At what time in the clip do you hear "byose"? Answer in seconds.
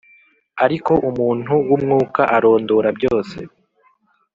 2.97-3.37